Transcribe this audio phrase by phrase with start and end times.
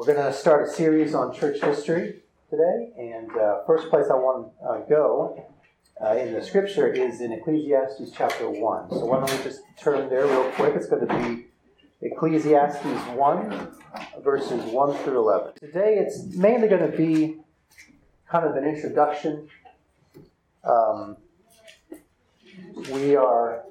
[0.00, 4.14] We're going to start a series on church history today, and uh, first place I
[4.14, 5.46] want to uh, go
[6.02, 8.90] uh, in the scripture is in Ecclesiastes chapter 1.
[8.92, 10.74] So why don't we just turn there real quick?
[10.74, 11.48] It's going to be
[12.00, 13.68] Ecclesiastes 1,
[14.24, 15.52] verses 1 through 11.
[15.60, 17.36] Today it's mainly going to be
[18.26, 19.48] kind of an introduction.
[20.64, 21.18] Um,
[22.90, 23.64] we are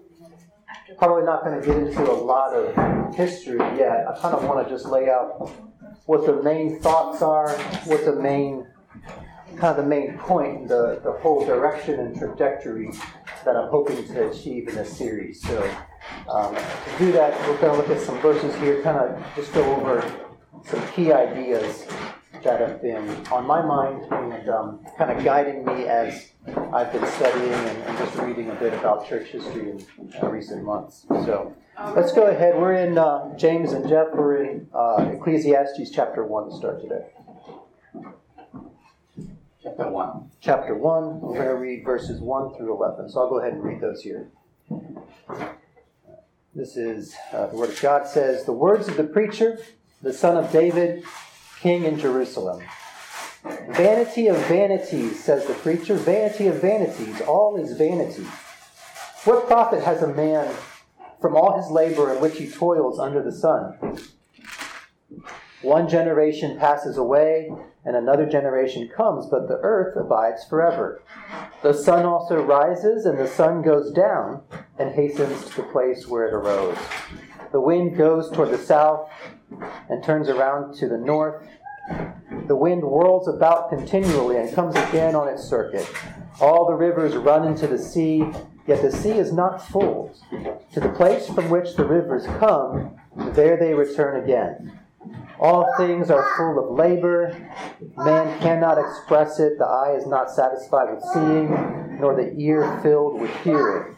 [0.99, 4.05] probably not going to get into a lot of history yet.
[4.07, 5.51] I kind of want to just lay out
[6.09, 7.51] what the main thoughts are,
[7.85, 8.65] what the main
[9.57, 12.89] kind of the main point, the, the whole direction and trajectory
[13.45, 15.39] that I'm hoping to achieve in this series.
[15.43, 15.71] So
[16.27, 19.53] um, to do that, we're going to look at some verses here, kind of just
[19.53, 20.01] go over
[20.65, 21.85] some key ideas
[22.43, 27.05] that have been on my mind and um, kind of guiding me as I've been
[27.05, 29.85] studying and, and, just reading a bit about church history in
[30.21, 31.05] uh, recent months.
[31.09, 31.55] So
[31.95, 32.55] let's go ahead.
[32.55, 34.07] We're in uh, James and Jeff.
[34.13, 37.05] We're in uh, Ecclesiastes chapter 1 to start today.
[39.61, 40.31] Chapter 1.
[40.41, 41.21] Chapter 1.
[41.21, 43.09] We're going to read verses 1 through 11.
[43.09, 44.29] So I'll go ahead and read those here.
[46.55, 49.59] This is uh, the Word of God says, The words of the preacher,
[50.01, 51.03] the son of David,
[51.61, 52.63] king in Jerusalem.
[53.69, 58.25] Vanity of vanities, says the preacher, vanity of vanities, all is vanity.
[59.25, 60.53] What profit has a man
[61.21, 63.97] from all his labor in which he toils under the sun?
[65.61, 67.51] One generation passes away,
[67.83, 71.01] and another generation comes, but the earth abides forever.
[71.61, 74.41] The sun also rises, and the sun goes down,
[74.77, 76.77] and hastens to the place where it arose.
[77.51, 79.09] The wind goes toward the south
[79.89, 81.47] and turns around to the north.
[82.47, 85.89] The wind whirls about continually and comes again on its circuit.
[86.39, 88.19] All the rivers run into the sea,
[88.67, 90.15] yet the sea is not full.
[90.73, 92.95] To the place from which the rivers come,
[93.33, 94.79] there they return again.
[95.39, 97.35] All things are full of labor.
[97.97, 99.57] Man cannot express it.
[99.57, 103.95] The eye is not satisfied with seeing, nor the ear filled with hearing.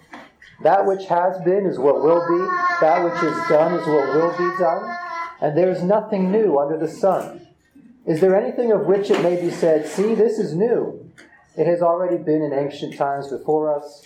[0.63, 2.45] That which has been is what will be.
[2.81, 4.97] That which is done is what will be done.
[5.41, 7.47] And there is nothing new under the sun.
[8.05, 11.11] Is there anything of which it may be said, See, this is new?
[11.57, 14.05] It has already been in ancient times before us.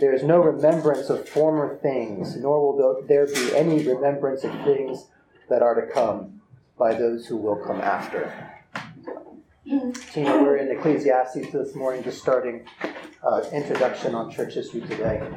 [0.00, 5.06] There is no remembrance of former things, nor will there be any remembrance of things
[5.48, 6.40] that are to come
[6.78, 8.55] by those who will come after.
[10.14, 12.64] We're in Ecclesiastes this morning, just starting
[13.24, 15.28] uh, introduction on church history today.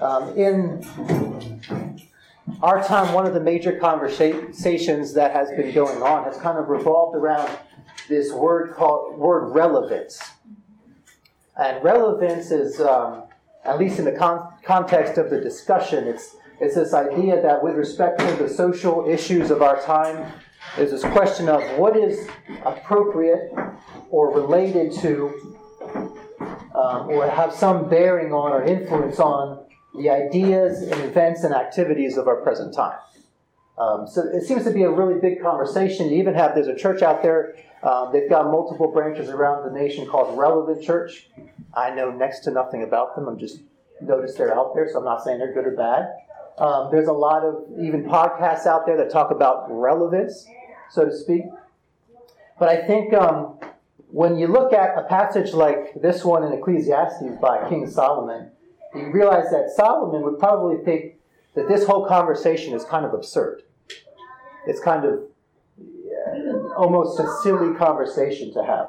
[0.00, 0.84] Um, in
[2.60, 6.68] our time, one of the major conversations that has been going on has kind of
[6.68, 7.56] revolved around
[8.08, 10.20] this word called word relevance.
[11.56, 13.24] And relevance is, um,
[13.64, 17.76] at least in the con- context of the discussion, it's it's this idea that with
[17.76, 20.32] respect to the social issues of our time,
[20.78, 22.28] there's this question of what is
[22.64, 23.52] appropriate
[24.10, 25.56] or related to
[26.74, 29.64] um, or have some bearing on or influence on
[29.96, 32.96] the ideas and events and activities of our present time.
[33.76, 36.10] Um, so it seems to be a really big conversation.
[36.10, 39.76] You even have, there's a church out there, um, they've got multiple branches around the
[39.76, 41.28] nation called Relevant Church.
[41.74, 43.28] I know next to nothing about them.
[43.28, 43.60] I'm just
[44.00, 46.08] noticed they're out there, so I'm not saying they're good or bad.
[46.58, 50.46] Um, there's a lot of even podcasts out there that talk about relevance,
[50.90, 51.42] so to speak.
[52.58, 53.58] But I think um,
[54.10, 58.50] when you look at a passage like this one in Ecclesiastes by King Solomon,
[58.94, 61.14] you realize that Solomon would probably think
[61.54, 63.62] that this whole conversation is kind of absurd.
[64.66, 65.20] It's kind of
[65.78, 68.88] yeah, almost a silly conversation to have.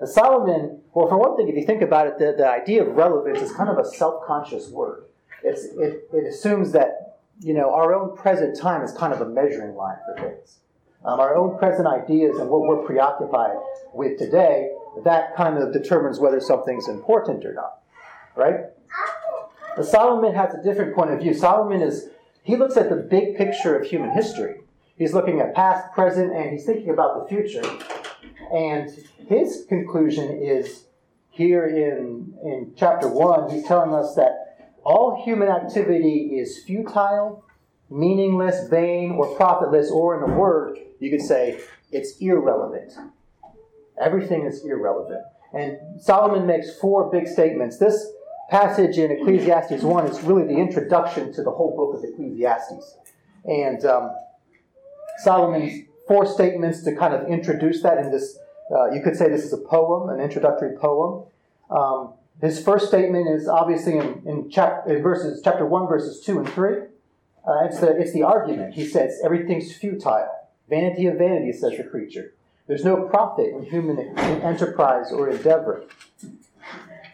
[0.00, 2.96] And Solomon, well, for one thing, if you think about it, the, the idea of
[2.96, 5.04] relevance is kind of a self conscious word.
[5.42, 9.28] It's, it, it assumes that you know our own present time is kind of a
[9.28, 10.58] measuring line for things.
[11.04, 13.56] Um, our own present ideas and what we're preoccupied
[13.92, 14.70] with today,
[15.04, 17.80] that kind of determines whether something's important or not.
[18.34, 18.60] Right?
[19.76, 21.34] But Solomon has a different point of view.
[21.34, 22.08] Solomon is,
[22.42, 24.60] he looks at the big picture of human history.
[24.96, 27.62] He's looking at past, present, and he's thinking about the future.
[28.52, 28.90] And
[29.28, 30.84] his conclusion is
[31.30, 37.44] here in, in chapter 1, he's telling us that all human activity is futile,
[37.90, 41.60] meaningless, vain, or profitless, or in a word, you could say
[41.92, 42.94] it's irrelevant.
[44.00, 45.20] Everything is irrelevant.
[45.52, 47.78] And Solomon makes four big statements.
[47.78, 48.10] This
[48.48, 52.96] passage in Ecclesiastes 1 is really the introduction to the whole book of Ecclesiastes.
[53.44, 54.12] And um,
[55.18, 58.38] Solomon's four statements to kind of introduce that in this,
[58.74, 61.24] uh, you could say this is a poem, an introductory poem.
[61.70, 66.38] Um, his first statement is obviously in, in, chap- in verses, chapter 1, verses 2
[66.38, 66.72] and 3.
[67.46, 68.72] Uh, it's, the, it's the argument.
[68.72, 70.43] He says everything's futile.
[70.68, 72.34] Vanity of vanity, says the preacher.
[72.66, 75.84] There's no profit in human enterprise or endeavor.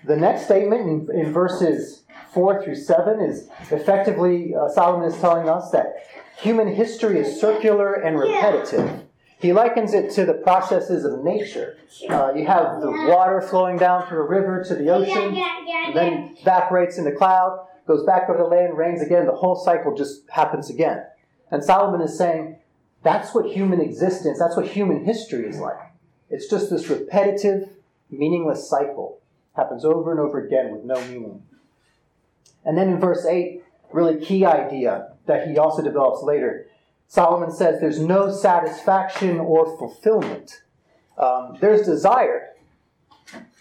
[0.05, 2.03] The next statement in, in verses
[2.33, 6.07] 4 through 7 is effectively, uh, Solomon is telling us that
[6.41, 9.03] human history is circular and repetitive.
[9.41, 11.79] He likens it to the processes of nature.
[12.09, 15.35] Uh, you have the water flowing down through a river to the ocean,
[15.95, 19.27] then evaporates in the cloud, goes back over the land, rains again.
[19.27, 21.05] The whole cycle just happens again.
[21.51, 22.59] And Solomon is saying
[23.03, 25.79] that's what human existence, that's what human history is like.
[26.29, 27.71] It's just this repetitive,
[28.11, 29.21] meaningless cycle.
[29.57, 31.43] Happens over and over again with no meaning.
[32.65, 33.63] And then in verse 8,
[33.93, 36.67] really key idea that he also develops later
[37.11, 40.63] Solomon says there's no satisfaction or fulfillment.
[41.19, 42.51] Um, there's desire.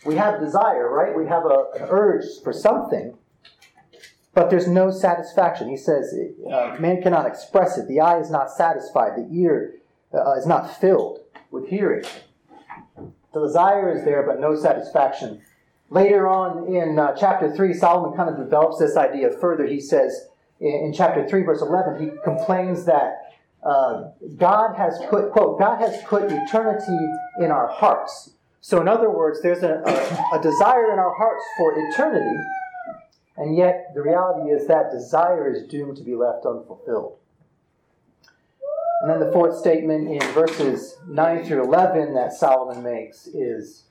[0.05, 1.17] We have desire, right?
[1.17, 3.17] We have a, an urge for something,
[4.39, 5.67] but there's no satisfaction.
[5.67, 6.15] He says
[6.49, 7.89] uh, man cannot express it.
[7.89, 9.17] The eye is not satisfied.
[9.17, 9.73] The ear
[10.13, 11.19] uh, is not filled
[11.51, 12.05] with hearing.
[13.33, 15.41] The desire is there, but no satisfaction.
[15.89, 19.65] Later on in uh, chapter 3, Solomon kind of develops this idea further.
[19.65, 20.29] He says
[20.61, 25.79] in, in chapter 3, verse 11, he complains that uh, God has put, quote, God
[25.81, 26.97] has put eternity
[27.41, 28.31] in our hearts.
[28.61, 32.41] So, in other words, there's a, a, a desire in our hearts for eternity,
[33.39, 37.17] and yet the reality is that desire is doomed to be left unfulfilled.
[39.01, 43.85] And then the fourth statement in verses 9 through 11 that Solomon makes is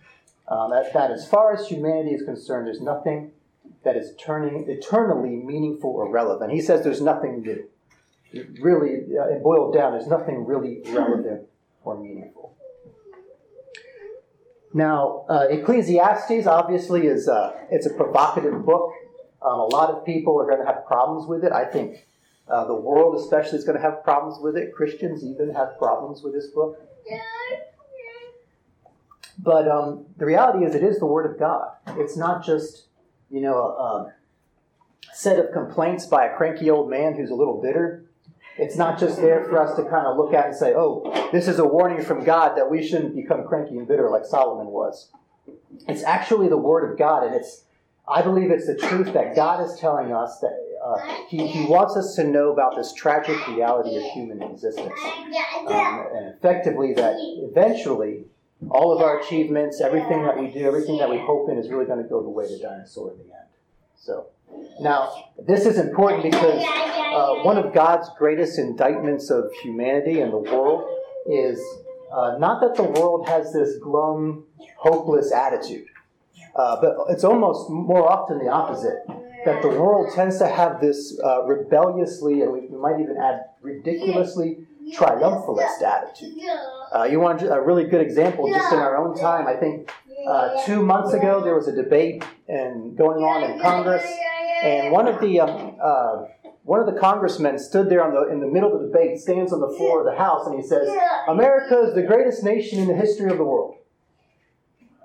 [0.48, 3.32] um, that, that as far as humanity is concerned, there's nothing
[3.84, 6.52] that is turning, eternally meaningful or relevant.
[6.52, 7.68] He says there's nothing new
[8.60, 11.48] really, uh, boiled down, there's nothing really relevant
[11.84, 12.54] or meaningful.
[14.74, 18.92] Now, uh, Ecclesiastes obviously is a, it's a provocative book.
[19.40, 21.52] Um, a lot of people are going to have problems with it.
[21.52, 22.06] I think
[22.48, 24.74] uh, the world, especially, is going to have problems with it.
[24.74, 26.78] Christians even have problems with this book.
[29.38, 31.70] But um, the reality is, it is the Word of God.
[31.96, 32.86] It's not just,
[33.30, 34.12] you know, a,
[35.12, 38.04] a set of complaints by a cranky old man who's a little bitter.
[38.56, 41.46] It's not just there for us to kind of look at and say, oh, this
[41.46, 45.10] is a warning from God that we shouldn't become cranky and bitter like Solomon was.
[45.86, 47.64] It's actually the Word of God, and it's,
[48.10, 51.96] I believe it's the truth that God is telling us that uh, he, he wants
[51.96, 54.98] us to know about this tragic reality of human existence.
[55.66, 58.24] Um, and effectively, that eventually,
[58.70, 61.84] all of our achievements, everything that we do, everything that we hope in is really
[61.84, 63.48] going to go the way of the dinosaur in the end.
[63.96, 64.28] So,
[64.80, 65.12] now,
[65.46, 70.88] this is important because uh, one of God's greatest indictments of humanity and the world
[71.30, 71.60] is
[72.12, 74.44] uh, not that the world has this glum,
[74.78, 75.86] hopeless attitude,
[76.58, 79.06] uh, but it's almost more often the opposite.
[79.44, 84.66] That the world tends to have this uh, rebelliously, and we might even add ridiculously
[84.92, 86.34] triumphalist attitude.
[86.94, 89.46] Uh, you want a really good example just in our own time?
[89.46, 89.90] I think
[90.28, 94.04] uh, two months ago there was a debate and going on in Congress
[94.62, 96.24] and one of the um, uh,
[96.64, 99.60] one of the congressmen stood there the, in the middle of the debate, stands on
[99.60, 100.88] the floor of the House, and he says,
[101.28, 103.76] "America is the greatest nation in the history of the world."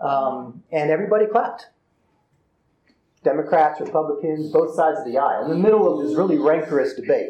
[0.03, 1.67] Um, and everybody clapped.
[3.23, 7.29] Democrats, Republicans, both sides of the aisle, in the middle of this really rancorous debate.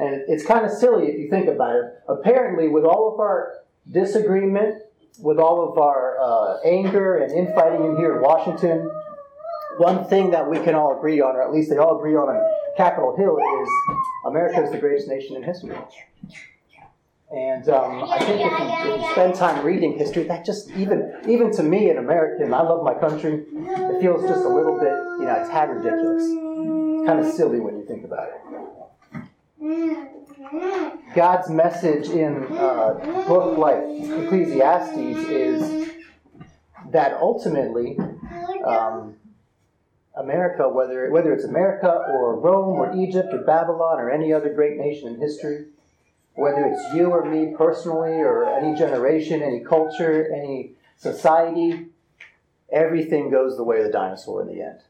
[0.00, 1.84] And it's kind of silly if you think about it.
[2.08, 3.58] Apparently, with all of our
[3.90, 4.82] disagreement,
[5.20, 8.90] with all of our uh, anger and infighting in here in Washington,
[9.76, 12.28] one thing that we can all agree on, or at least they all agree on
[12.28, 12.40] on
[12.76, 13.68] Capitol Hill, is
[14.26, 15.76] America is the greatest nation in history.
[17.32, 21.14] And um, I think if you, if you, spend time reading history, that just even
[21.28, 23.44] even to me, an American, I love my country.
[23.52, 26.24] It feels just a little bit, you know, it's tad ridiculous.
[26.24, 28.40] It's kind of silly when you think about it.
[31.14, 35.90] God's message in a book like Ecclesiastes is
[36.90, 37.96] that ultimately
[38.66, 39.16] um,
[40.16, 44.76] America, whether, whether it's America or Rome or Egypt or Babylon or any other great
[44.76, 45.66] nation in history,
[46.34, 51.86] whether it's you or me personally or any generation, any culture, any society,
[52.72, 54.80] everything goes the way of the dinosaur in the end.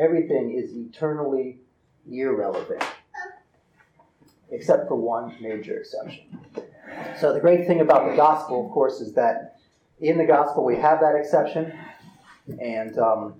[0.00, 1.58] Everything is eternally
[2.10, 2.84] irrelevant,
[4.50, 6.38] except for one major exception.
[7.18, 9.58] So, the great thing about the gospel, of course, is that
[10.00, 11.72] in the gospel we have that exception,
[12.60, 13.34] and um,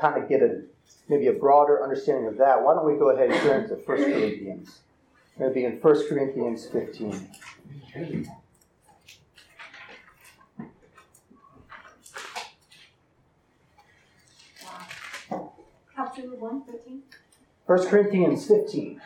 [0.00, 0.62] kind of get a
[1.08, 3.84] maybe a broader understanding of that, why don't we go ahead and turn to 1
[3.84, 4.80] Corinthians?
[5.36, 7.30] Going to be in 1 Corinthians 15.
[15.96, 16.62] Chapter 1,
[17.66, 19.00] 1 Corinthians 15.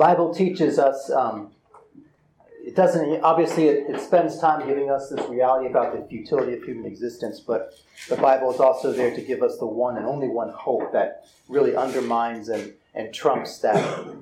[0.00, 1.50] Bible teaches us um,
[2.70, 6.62] it doesn't obviously it, it, spends time giving us this reality about the futility of
[6.62, 7.74] human existence but
[8.08, 11.26] the bible is also there to give us the one and only one hope that
[11.48, 13.74] really undermines and, and trumps that,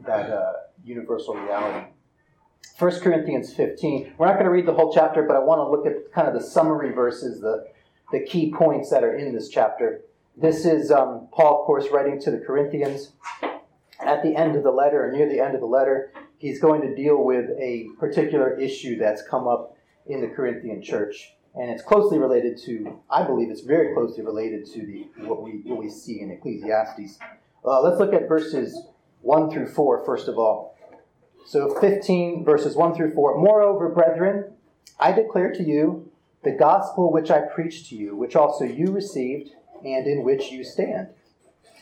[0.06, 0.52] that uh,
[0.82, 1.88] universal reality.
[2.78, 5.68] 1 corinthians 15 we're not going to read the whole chapter but i want to
[5.68, 7.66] look at kind of the summary verses the,
[8.12, 10.00] the key points that are in this chapter.
[10.38, 13.12] This is um, paul of course writing to the corinthians
[14.00, 16.80] at the end of the letter or near the end of the letter he's going
[16.82, 19.76] to deal with a particular issue that's come up
[20.06, 21.34] in the Corinthian church.
[21.54, 25.62] And it's closely related to, I believe it's very closely related to the, what, we,
[25.64, 27.18] what we see in Ecclesiastes.
[27.64, 28.86] Uh, let's look at verses
[29.22, 30.76] 1 through 4, first of all.
[31.44, 33.38] So 15, verses 1 through 4.
[33.38, 34.52] Moreover, brethren,
[35.00, 36.10] I declare to you
[36.44, 39.50] the gospel which I preached to you, which also you received,
[39.84, 41.08] and in which you stand,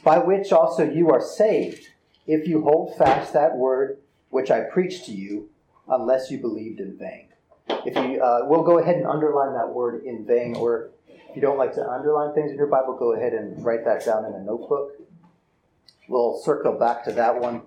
[0.03, 1.89] by which also you are saved,
[2.27, 3.99] if you hold fast that word
[4.30, 5.50] which I preached to you,
[5.88, 7.28] unless you believed in vain.
[7.68, 11.42] If you, uh, we'll go ahead and underline that word in vain, or if you
[11.42, 14.33] don't like to underline things in your Bible, go ahead and write that down in
[14.33, 14.92] a notebook.
[16.09, 17.62] We'll circle back to that one.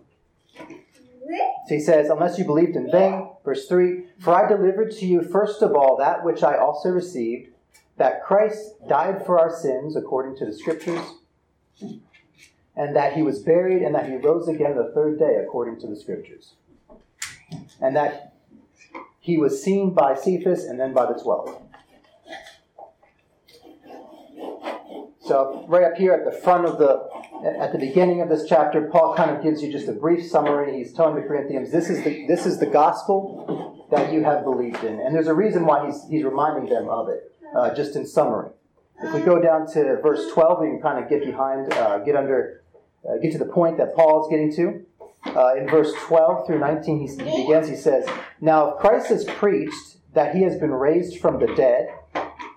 [0.57, 5.21] So he says, unless you believed in vain, verse 3 For I delivered to you
[5.21, 7.51] first of all that which I also received,
[7.97, 11.01] that Christ died for our sins according to the Scriptures
[12.75, 15.87] and that he was buried, and that he rose again the third day, according to
[15.87, 16.53] the scriptures.
[17.81, 18.33] And that
[19.19, 21.61] he was seen by Cephas and then by the twelve.
[25.29, 27.07] So, right up here at the front of the,
[27.59, 30.75] at the beginning of this chapter, Paul kind of gives you just a brief summary.
[30.75, 34.83] He's telling the Corinthians, this is the, this is the gospel that you have believed
[34.83, 34.99] in.
[34.99, 38.49] And there's a reason why he's, he's reminding them of it, uh, just in summary.
[39.03, 42.15] If we go down to verse 12, we can kind of get behind, uh, get
[42.15, 42.58] under
[43.07, 44.85] uh, get to the point that Paul is getting to.
[45.25, 48.07] Uh, in verse 12 through 19, he, begins, he says,
[48.39, 51.89] Now if Christ has preached that he has been raised from the dead,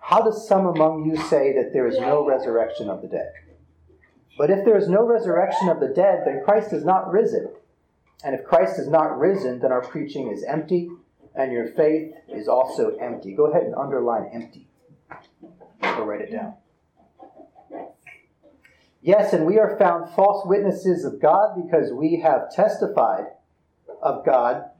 [0.02, 3.32] how does some among you say that there is no resurrection of the dead?
[4.38, 7.48] But if there is no resurrection of the dead, then Christ is not risen.
[8.24, 10.90] And if Christ is not risen, then our preaching is empty,
[11.34, 13.34] and your faith is also empty.
[13.34, 14.68] Go ahead and underline empty.
[15.82, 16.54] Or write it down.
[19.02, 23.26] Yes, and we are found false witnesses of God because we have testified
[24.00, 24.70] of God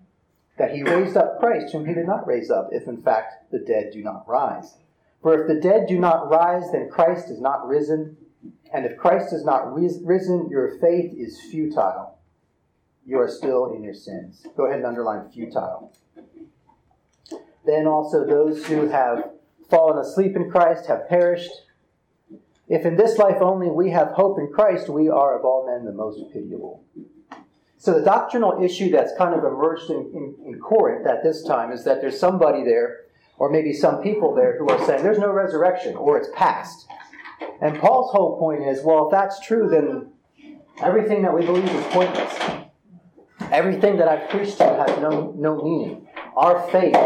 [0.59, 3.59] that he raised up Christ, whom he did not raise up, if in fact the
[3.59, 4.76] dead do not rise.
[5.23, 8.17] For if the dead do not rise, then Christ is not risen.
[8.73, 12.19] And if Christ is not risen, your faith is futile.
[13.05, 14.47] You are still in your sins.
[14.57, 15.93] Go ahead and underline futile.
[17.67, 19.31] Then also those who have
[19.69, 21.50] fallen asleep in Christ have perished.
[22.69, 25.85] If in this life only we have hope in Christ, we are of all men
[25.85, 26.85] the most pitiable.
[27.78, 31.73] So the doctrinal issue that's kind of emerged in, in, in Corinth at this time
[31.73, 33.00] is that there's somebody there,
[33.38, 36.87] or maybe some people there, who are saying there's no resurrection, or it's past.
[37.61, 40.12] And Paul's whole point is, well, if that's true, then
[40.81, 42.33] everything that we believe is pointless.
[43.50, 46.07] Everything that I've preached to has no, no meaning.
[46.37, 46.97] Our faith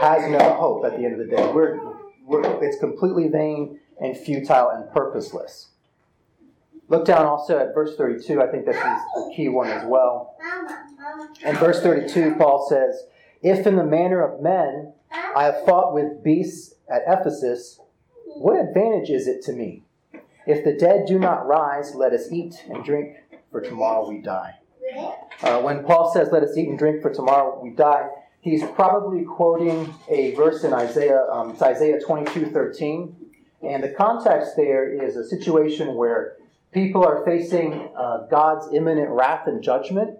[0.00, 1.52] has no hope at the end of the day.
[1.52, 1.78] We're,
[2.24, 5.68] we're, it's completely vain and futile and purposeless.
[6.88, 8.42] Look down also at verse 32.
[8.42, 10.36] I think this is a key one as well.
[11.44, 13.04] In verse 32, Paul says,
[13.42, 14.92] If in the manner of men
[15.34, 17.80] I have fought with beasts at Ephesus,
[18.36, 19.82] what advantage is it to me?
[20.46, 23.16] If the dead do not rise, let us eat and drink,
[23.50, 24.56] for tomorrow we die.
[25.42, 28.08] Uh, when Paul says, Let us eat and drink, for tomorrow we die,
[28.40, 33.16] he's probably quoting a verse in Isaiah, um, it's Isaiah 22 13.
[33.66, 36.36] And the context there is a situation where
[36.72, 40.18] people are facing uh, God's imminent wrath and judgment.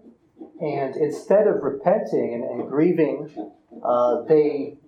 [0.61, 3.29] And instead of repenting and, and grieving,
[3.85, 4.79] uh, they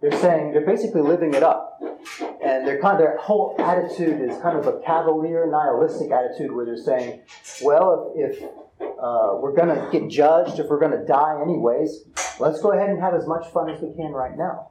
[0.00, 1.80] they're saying they're basically living it up,
[2.42, 6.76] and their kind their whole attitude is kind of a cavalier, nihilistic attitude where they're
[6.76, 7.22] saying,
[7.62, 8.44] "Well, if, if
[8.80, 12.04] uh, we're going to get judged, if we're going to die anyways,
[12.38, 14.70] let's go ahead and have as much fun as we can right now."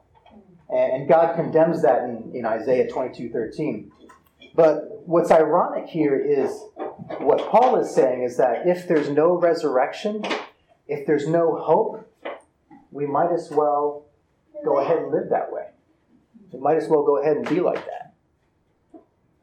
[0.68, 3.92] And God condemns that in, in Isaiah 22 13.
[4.54, 6.50] But what's ironic here is
[7.18, 10.24] what Paul is saying is that if there's no resurrection,
[10.88, 12.10] if there's no hope,
[12.90, 14.06] we might as well
[14.64, 15.68] go ahead and live that way.
[16.52, 18.14] We might as well go ahead and be like that.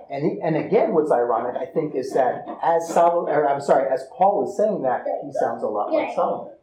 [0.09, 4.05] And, and again, what's ironic, I think, is that as Solomon, or I'm sorry, as
[4.15, 6.53] Paul is saying that, he sounds a lot like Solomon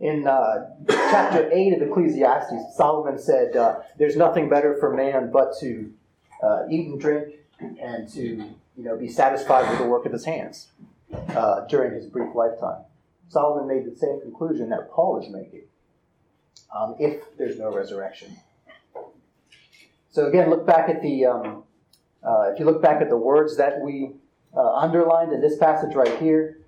[0.00, 5.54] in uh, chapter 8 of Ecclesiastes, Solomon said, uh, There's nothing better for man but
[5.60, 5.92] to
[6.42, 8.20] uh, eat and drink and to
[8.78, 10.68] you know, be satisfied with the work of his hands
[11.30, 12.82] uh, during his brief lifetime.
[13.28, 15.62] Solomon made the same conclusion that Paul is making
[16.74, 18.36] um, if there's no resurrection.
[20.10, 21.64] So again, look back at the, um,
[22.22, 24.12] uh, if you look back at the words that we
[24.56, 26.60] uh, underlined in this passage right here,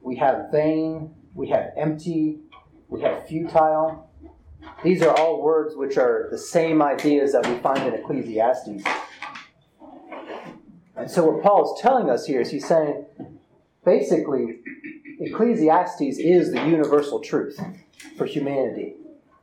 [0.00, 2.40] we have vain, we have empty,
[2.92, 4.10] we have futile.
[4.84, 8.84] These are all words which are the same ideas that we find in Ecclesiastes.
[10.94, 13.06] And so, what Paul is telling us here is he's saying
[13.84, 14.58] basically,
[15.20, 17.58] Ecclesiastes is the universal truth
[18.16, 18.96] for humanity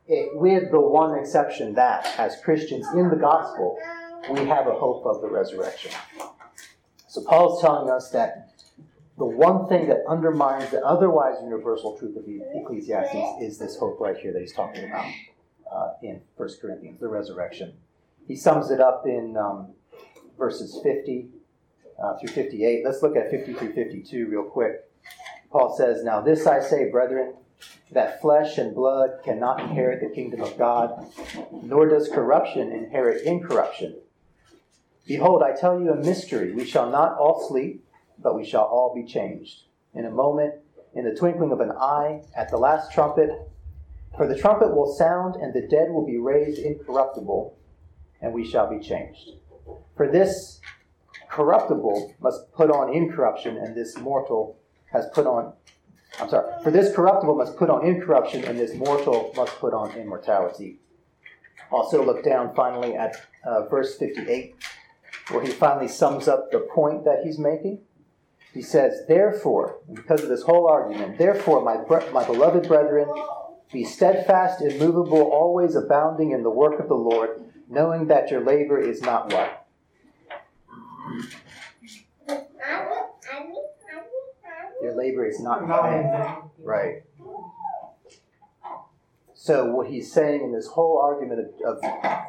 [0.10, 3.78] it, with the one exception that, as Christians in the gospel,
[4.32, 5.92] we have a hope of the resurrection.
[7.08, 8.59] So Paul's telling us that
[9.20, 14.16] the one thing that undermines the otherwise universal truth of Ecclesiastes is this hope right
[14.18, 15.06] here that he's talking about
[15.72, 17.74] uh, in 1 Corinthians, the resurrection.
[18.28, 19.74] He sums it up in um,
[20.38, 21.28] verses 50
[22.02, 22.86] uh, through 58.
[22.86, 24.90] Let's look at 50 through 52 real quick.
[25.52, 27.34] Paul says, Now this I say, brethren,
[27.92, 31.12] that flesh and blood cannot inherit the kingdom of God,
[31.62, 33.98] nor does corruption inherit incorruption.
[35.06, 36.54] Behold, I tell you a mystery.
[36.54, 37.84] We shall not all sleep,
[38.22, 39.64] but we shall all be changed.
[39.94, 40.56] In a moment,
[40.94, 43.30] in the twinkling of an eye, at the last trumpet.
[44.18, 47.58] For the trumpet will sound, and the dead will be raised incorruptible,
[48.22, 49.32] and we shall be changed.
[49.96, 50.60] For this
[51.30, 54.58] corruptible must put on incorruption, and this mortal
[54.92, 55.54] has put on
[56.20, 56.64] I'm sorry.
[56.64, 60.80] For this corruptible must put on incorruption, and this mortal must put on immortality.
[61.72, 64.56] Also, look down finally at uh, verse 58,
[65.30, 67.80] where he finally sums up the point that he's making.
[68.54, 71.78] He says, Therefore, because of this whole argument, therefore, my,
[72.12, 73.08] my beloved brethren,
[73.72, 78.80] be steadfast, immovable, always abounding in the work of the Lord, knowing that your labor
[78.80, 79.68] is not what?
[84.82, 86.38] Your labor is not in vain.
[86.64, 87.04] Right.
[89.34, 91.80] So what he's saying in this whole argument of,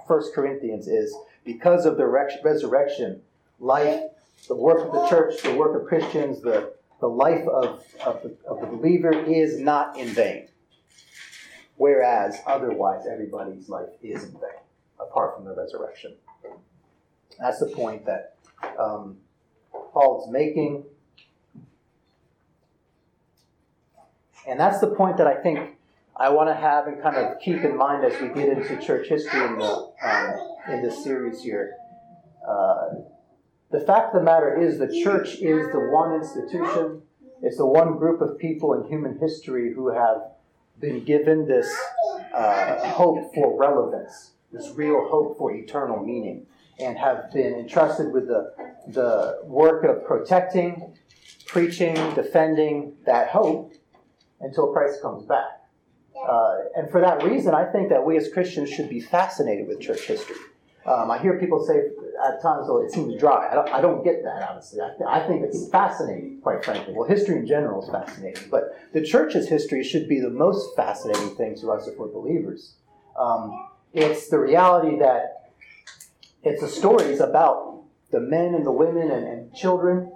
[0.06, 3.22] First Corinthians is because of the resurrection,
[3.58, 4.09] life,
[4.50, 8.36] the work of the church, the work of Christians, the, the life of, of, the,
[8.48, 10.48] of the believer is not in vain.
[11.76, 14.60] Whereas otherwise everybody's life is in vain,
[15.00, 16.16] apart from the resurrection.
[17.38, 18.34] That's the point that
[18.76, 19.18] um,
[19.92, 20.82] Paul is making.
[24.48, 25.78] And that's the point that I think
[26.16, 29.06] I want to have and kind of keep in mind as we get into church
[29.06, 31.76] history in, the, um, in this series here.
[32.44, 32.88] Uh,
[33.70, 37.02] the fact of the matter is, the church is the one institution,
[37.42, 40.18] it's the one group of people in human history who have
[40.80, 41.72] been given this
[42.34, 46.46] uh, hope for relevance, this real hope for eternal meaning,
[46.80, 48.52] and have been entrusted with the,
[48.88, 50.94] the work of protecting,
[51.46, 53.74] preaching, defending that hope
[54.40, 55.60] until Christ comes back.
[56.28, 59.80] Uh, and for that reason, I think that we as Christians should be fascinated with
[59.80, 60.36] church history.
[60.86, 61.80] Um, I hear people say
[62.26, 64.80] at times, "Oh, it seems dry." I don't, I don't get that, honestly.
[64.80, 66.94] I, th- I, think it's fascinating, quite frankly.
[66.96, 71.36] Well, history in general is fascinating, but the church's history should be the most fascinating
[71.36, 72.74] thing to us if we're believers.
[73.18, 75.52] Um, it's the reality that
[76.42, 80.12] it's the stories about the men and the women and, and children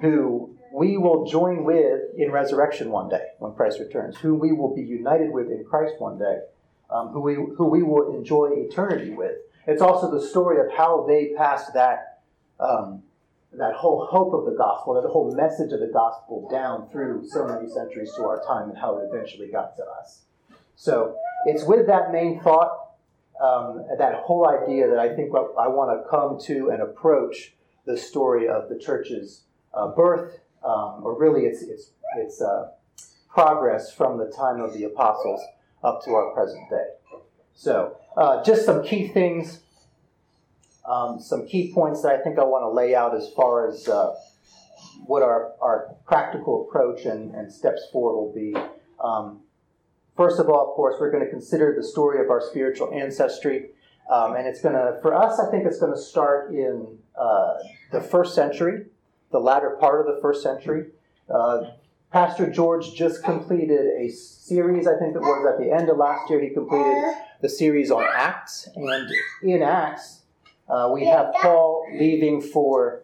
[0.00, 4.74] who we will join with in resurrection one day when Christ returns, who we will
[4.74, 6.40] be united with in Christ one day,
[6.90, 9.36] um, who, we, who we will enjoy eternity with.
[9.66, 12.20] It's also the story of how they passed that,
[12.58, 13.02] um,
[13.52, 17.46] that whole hope of the gospel, that whole message of the gospel down through so
[17.46, 20.22] many centuries to our time and how it eventually got to us.
[20.74, 22.78] So it's with that main thought,
[23.40, 27.54] um, that whole idea that I think I want to come to and approach
[27.86, 29.42] the story of the church's
[29.74, 32.70] uh, birth um, or really its, its, its uh,
[33.28, 35.40] progress from the time of the apostles
[35.82, 36.86] up to our present day.
[37.54, 39.60] So, uh, just some key things,
[40.88, 43.88] um, some key points that I think I want to lay out as far as
[43.88, 44.14] uh,
[45.06, 48.54] what our, our practical approach and, and steps forward will be.
[49.02, 49.40] Um,
[50.16, 53.70] first of all, of course, we're going to consider the story of our spiritual ancestry.
[54.10, 57.54] Um, and it's going to, for us, I think it's going to start in uh,
[57.92, 58.86] the first century
[59.32, 60.86] the latter part of the first century.
[61.28, 61.70] Uh,
[62.12, 66.30] Pastor George just completed a series, I think it was at the end of last
[66.30, 67.02] year, he completed
[67.42, 68.68] the series on Acts.
[68.74, 69.10] And
[69.42, 70.20] in Acts,
[70.68, 73.02] uh, we have Paul leaving for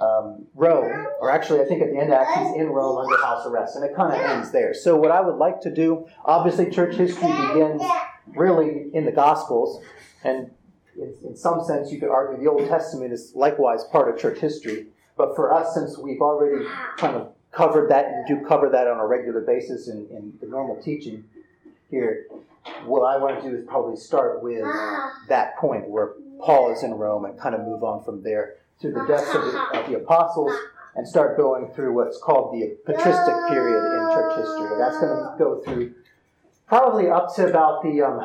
[0.00, 3.22] um, Rome, or actually, I think at the end of Acts, he's in Rome under
[3.22, 4.72] house arrest, and it kind of ends there.
[4.72, 7.82] So, what I would like to do, obviously, church history begins
[8.34, 9.84] really in the Gospels,
[10.24, 10.50] and
[10.96, 14.86] in some sense, you could argue the Old Testament is likewise part of church history.
[15.18, 16.64] But for us, since we've already
[16.96, 20.46] kind of covered that and do cover that on a regular basis in, in the
[20.46, 21.24] normal teaching
[21.90, 22.26] here.
[22.84, 24.64] What I want to do is probably start with
[25.28, 28.90] that point where Paul is in Rome and kind of move on from there to
[28.90, 30.52] the deaths of the, of the apostles
[30.96, 34.78] and start going through what's called the patristic period in church history.
[34.78, 35.94] That's going to go through
[36.66, 38.20] probably up to about the um,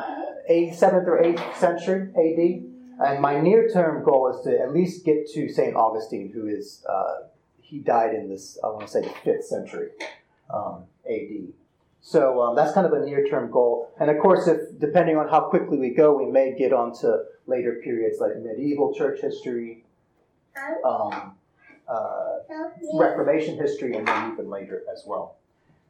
[0.50, 3.08] 8th, 7th or 8th century AD.
[3.08, 5.76] And my near term goal is to at least get to St.
[5.76, 7.26] Augustine, who is, uh,
[7.60, 9.90] he died in this, I want to say, the 5th century
[10.52, 11.52] um, AD.
[12.06, 13.90] So um, that's kind of a near term goal.
[13.98, 17.08] And of course, if depending on how quickly we go, we may get onto
[17.48, 19.84] later periods like medieval church history,
[20.84, 21.34] um,
[21.88, 22.38] uh,
[22.94, 25.38] Reformation history, and then even later as well.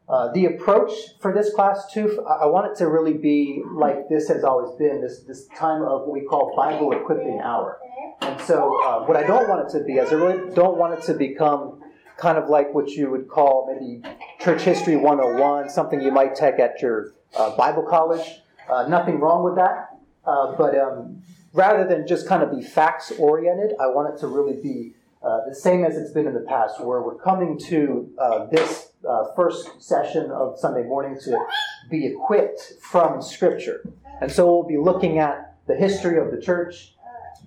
[0.09, 4.29] Uh, the approach for this class too, I want it to really be like this
[4.29, 7.79] has always been this this time of what we call Bible equipping hour.
[8.23, 10.99] And so, uh, what I don't want it to be is I really don't want
[10.99, 11.83] it to become
[12.17, 14.01] kind of like what you would call maybe
[14.47, 18.43] Church History 101, something you might take at your uh, Bible college.
[18.71, 21.21] Uh, nothing wrong with that, uh, but um,
[21.53, 25.41] rather than just kind of be facts oriented, I want it to really be uh,
[25.49, 28.93] the same as it's been in the past, where we're coming to uh, this
[29.35, 31.45] first session of Sunday morning to
[31.91, 33.85] be equipped from Scripture.
[34.21, 36.95] And so we'll be looking at the history of the church,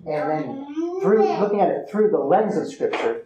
[0.06, 3.22] and then through looking at it through the lens of Scripture,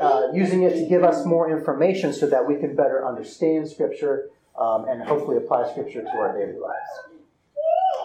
[0.00, 4.30] uh, using it to give us more information so that we can better understand Scripture
[4.58, 7.18] um, and hopefully apply Scripture to our daily lives.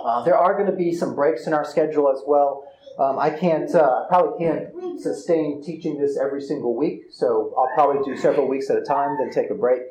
[0.03, 2.65] Uh, there are going to be some breaks in our schedule as well.
[2.99, 8.03] Um, I can't, uh, probably can't sustain teaching this every single week, so I'll probably
[8.03, 9.81] do several weeks at a time, then take a break,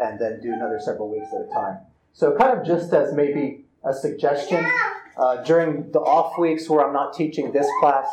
[0.00, 1.78] and then do another several weeks at a time.
[2.12, 4.66] So, kind of just as maybe a suggestion,
[5.16, 8.06] uh, during the off weeks where I'm not teaching this class,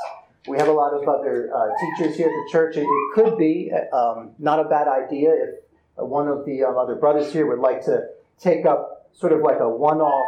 [0.48, 2.78] we have a lot of other uh, teachers here at the church.
[2.78, 5.50] It, could be um, not a bad idea if
[5.96, 8.08] one of the um, other brothers here would like to
[8.40, 10.28] take up sort of like a one off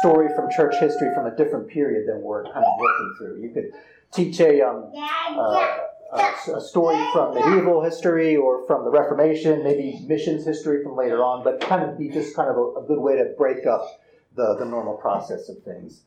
[0.00, 3.42] story from church history from a different period than we're kind of working through.
[3.42, 3.72] You could
[4.12, 5.78] teach a, um, uh,
[6.12, 11.22] a, a, story from medieval history or from the Reformation, maybe missions history from later
[11.22, 14.00] on, but kind of be just kind of a, a good way to break up
[14.34, 16.02] the, the normal process of things.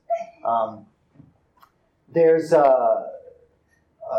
[0.46, 0.86] Um,
[2.14, 3.08] there's uh,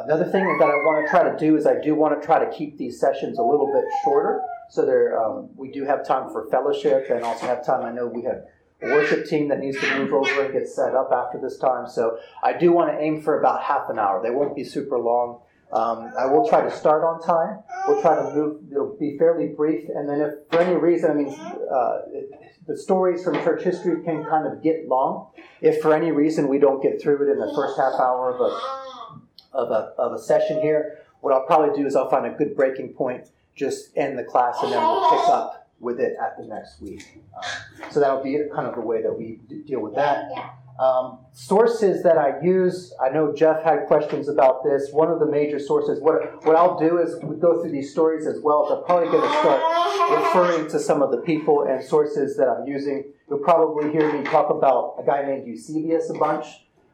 [0.05, 2.45] another thing that I want to try to do is I do want to try
[2.45, 4.43] to keep these sessions a little bit shorter.
[4.71, 7.85] So there, um, we do have time for fellowship and also have time.
[7.85, 8.43] I know we have
[8.83, 11.89] a worship team that needs to move over and get set up after this time.
[11.89, 14.23] So I do want to aim for about half an hour.
[14.23, 15.41] They won't be super long.
[15.73, 17.63] Um, I will try to start on time.
[17.89, 18.61] We'll try to move.
[18.71, 21.99] It'll be fairly brief, and then if for any reason, I mean, uh,
[22.67, 25.31] the stories from church history can kind of get long.
[25.63, 28.41] If for any reason we don't get through it in the first half hour of
[28.41, 28.82] a
[29.53, 32.57] of a of a session here, what I'll probably do is I'll find a good
[32.57, 36.45] breaking point, just end the class, and then we'll pick up with it at the
[36.45, 37.21] next week.
[37.37, 40.31] Um, so that'll be kind of the way that we deal with that.
[40.81, 44.90] Um, sources that I use, I know Jeff had questions about this.
[44.90, 48.40] One of the major sources, what, what I'll do is go through these stories as
[48.40, 48.66] well.
[48.68, 52.49] So I'm probably going to start referring to some of the people and sources that
[52.49, 53.05] I'm using.
[53.29, 56.47] You'll probably hear me talk about a guy named Eusebius a bunch.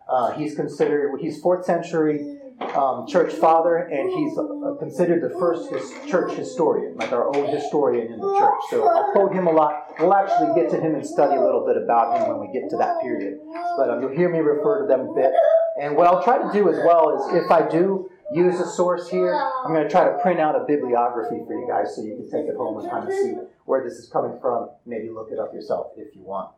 [0.08, 2.38] Uh, he's considered, he's fourth century
[2.74, 7.46] um, church father, and he's uh, considered the first his church historian, like our own
[7.48, 8.60] historian in the church.
[8.70, 9.94] So I'll quote him a lot.
[9.98, 12.68] We'll actually get to him and study a little bit about him when we get
[12.70, 13.38] to that period.
[13.76, 15.32] But um, you'll hear me refer to them a bit.
[15.80, 19.08] And what I'll try to do as well is if I do use a source
[19.08, 22.16] here, I'm going to try to print out a bibliography for you guys so you
[22.16, 24.70] can take it home and kind of see where this is coming from.
[24.84, 26.50] Maybe look it up yourself if you want.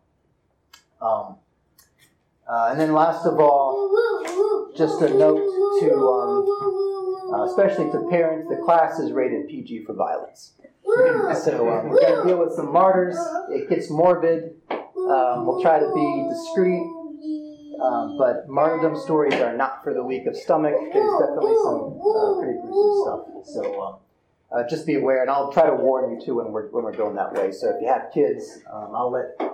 [1.03, 1.37] Um,
[2.51, 5.39] uh, and then last of all, just a note
[5.81, 10.55] to, um, uh, especially to parents, the class is rated PG for violence.
[11.45, 13.17] So um, we're going to deal with some martyrs.
[13.51, 14.55] It gets morbid.
[14.71, 16.83] Um, we'll try to be discreet.
[17.81, 20.75] Um, but martyrdom stories are not for the weak of stomach.
[20.93, 23.21] There's definitely some uh, pretty gruesome stuff.
[23.45, 23.97] So um,
[24.53, 26.97] uh, just be aware, and I'll try to warn you too when we're when we're
[26.97, 27.53] going that way.
[27.53, 29.50] So if you have kids, um, I'll let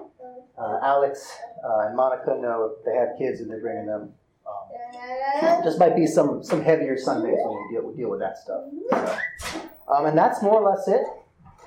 [0.58, 4.12] uh, Alex uh, and Monica know if they have kids and they're bringing them.
[4.46, 8.38] Um, just might be some some heavier Sundays when we deal, we deal with that
[8.38, 8.62] stuff.
[8.90, 11.02] So, um, and that's more or less it.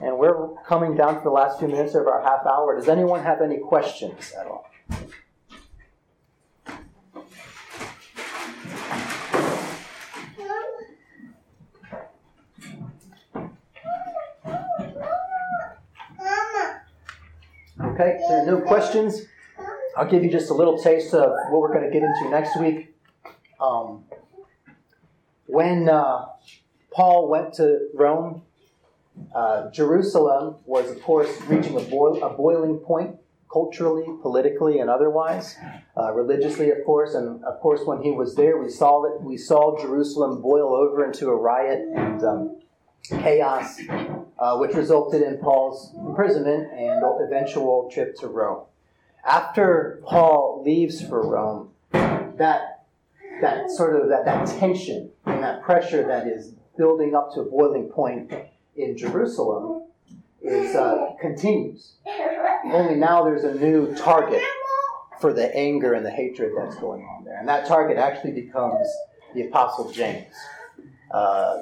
[0.02, 2.78] And we're coming down to the last few minutes of our half hour.
[2.78, 4.69] Does anyone have any questions at all?
[18.00, 19.24] Okay, if there are no questions,
[19.98, 22.58] I'll give you just a little taste of what we're going to get into next
[22.58, 22.96] week.
[23.60, 24.06] Um,
[25.48, 26.28] when uh,
[26.92, 28.44] Paul went to Rome,
[29.36, 33.18] Uh, Jerusalem was, of course, reaching a, boil, a boiling point
[33.52, 35.58] culturally, politically, and otherwise,
[35.98, 37.12] uh, religiously, of course.
[37.16, 41.04] And of course, when he was there, we saw that we saw Jerusalem boil over
[41.04, 42.42] into a riot and um,
[43.24, 43.68] chaos,
[44.39, 48.63] uh, which resulted in Paul's imprisonment and eventual trip to Rome.
[49.25, 52.86] After Paul leaves for Rome, that
[53.41, 57.45] that sort of that, that tension and that pressure that is building up to a
[57.45, 58.34] boiling point
[58.75, 59.84] in Jerusalem
[60.41, 61.95] is uh, continues.
[62.65, 64.41] Only now there's a new target
[65.19, 68.88] for the anger and the hatred that's going on there, and that target actually becomes
[69.34, 70.34] the Apostle James.
[71.12, 71.58] Uh,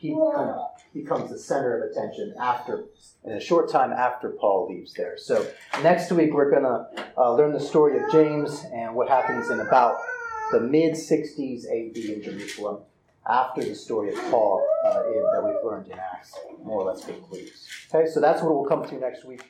[0.00, 2.84] he kind of becomes the center of attention after,
[3.22, 5.18] in a short time after Paul leaves there.
[5.18, 5.46] So
[5.82, 6.86] next week we're going to
[7.18, 9.98] uh, learn the story of James and what happens in about
[10.52, 12.78] the mid 60s AD in Jerusalem
[13.28, 16.34] after the story of Paul uh, in, that we've learned in Acts
[16.64, 17.68] more or less concludes.
[17.94, 19.42] Okay, so that's what we'll come to next week.